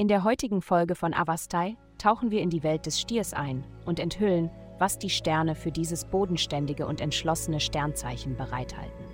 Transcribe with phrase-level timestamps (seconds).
[0.00, 4.00] In der heutigen Folge von Avastai tauchen wir in die Welt des Stiers ein und
[4.00, 9.04] enthüllen, was die Sterne für dieses bodenständige und entschlossene Sternzeichen bereithalten.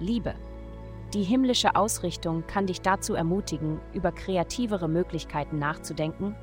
[0.00, 0.34] Liebe.
[1.12, 6.34] Die himmlische Ausrichtung kann dich dazu ermutigen, über kreativere Möglichkeiten nachzudenken,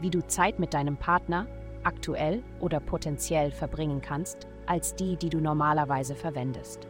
[0.00, 1.46] wie du Zeit mit deinem Partner,
[1.84, 6.88] aktuell oder potenziell, verbringen kannst, als die, die du normalerweise verwendest.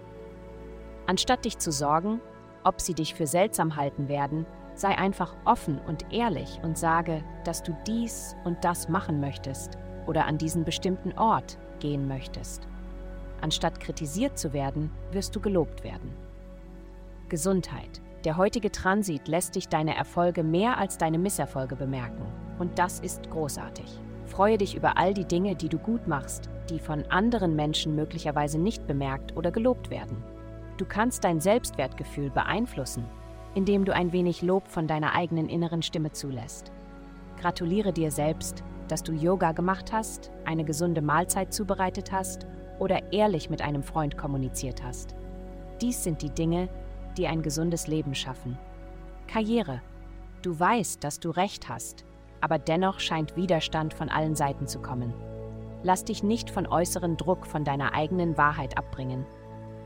[1.09, 2.21] Anstatt dich zu sorgen,
[2.63, 7.63] ob sie dich für seltsam halten werden, sei einfach offen und ehrlich und sage, dass
[7.63, 12.69] du dies und das machen möchtest oder an diesen bestimmten Ort gehen möchtest.
[13.41, 16.15] Anstatt kritisiert zu werden, wirst du gelobt werden.
[17.29, 18.01] Gesundheit.
[18.25, 22.27] Der heutige Transit lässt dich deine Erfolge mehr als deine Misserfolge bemerken.
[22.59, 24.01] Und das ist großartig.
[24.27, 28.59] Freue dich über all die Dinge, die du gut machst, die von anderen Menschen möglicherweise
[28.59, 30.23] nicht bemerkt oder gelobt werden.
[30.77, 33.05] Du kannst dein Selbstwertgefühl beeinflussen,
[33.57, 36.71] indem du ein wenig Lob von deiner eigenen inneren Stimme zulässt.
[37.41, 42.47] Gratuliere dir selbst, dass du Yoga gemacht hast, eine gesunde Mahlzeit zubereitet hast
[42.79, 45.15] oder ehrlich mit einem Freund kommuniziert hast.
[45.81, 46.69] Dies sind die Dinge,
[47.17, 48.59] die ein gesundes Leben schaffen.
[49.27, 49.81] Karriere.
[50.43, 52.05] Du weißt, dass du recht hast,
[52.43, 55.15] aber dennoch scheint Widerstand von allen Seiten zu kommen.
[55.83, 59.25] Lass dich nicht von äußeren Druck von deiner eigenen Wahrheit abbringen.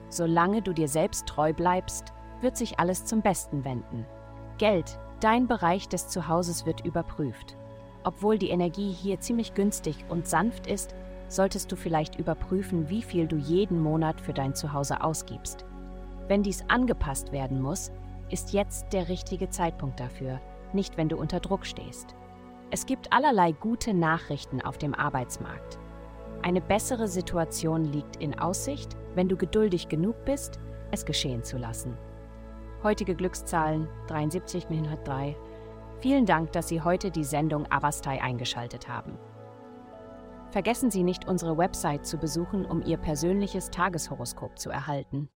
[0.09, 2.13] Solange du dir selbst treu bleibst,
[2.43, 4.07] wird sich alles zum Besten wenden.
[4.59, 7.57] Geld, dein Bereich des Zuhauses wird überprüft.
[8.05, 10.95] Obwohl die Energie hier ziemlich günstig und sanft ist,
[11.29, 15.65] solltest du vielleicht überprüfen, wie viel du jeden Monat für dein Zuhause ausgibst.
[16.29, 17.93] Wenn dies angepasst werden muss,
[18.31, 20.41] ist jetzt der richtige Zeitpunkt dafür,
[20.73, 22.15] nicht wenn du unter Druck stehst.
[22.71, 25.79] Es gibt allerlei gute Nachrichten auf dem Arbeitsmarkt.
[26.43, 30.59] Eine bessere Situation liegt in Aussicht, wenn du geduldig genug bist,
[30.91, 31.97] es geschehen zu lassen.
[32.83, 34.67] Heutige Glückszahlen 73
[35.05, 35.37] 3.
[35.99, 39.19] Vielen Dank, dass Sie heute die Sendung Avastai eingeschaltet haben.
[40.51, 45.29] Vergessen Sie nicht, unsere Website zu besuchen, um Ihr persönliches Tageshoroskop zu erhalten.